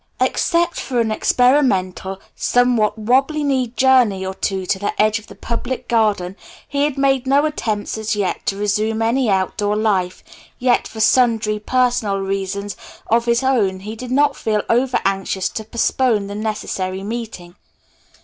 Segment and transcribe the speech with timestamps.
[0.19, 5.35] Except for an experimental, somewhat wobbly kneed journey or two to the edge of the
[5.35, 6.35] Public Garden
[6.67, 10.23] he had made no attempts as yet to resume any outdoor life,
[10.57, 12.75] yet for sundry personal reasons
[13.11, 17.53] of his own he did not feel over anxious to postpone the necessary meeting.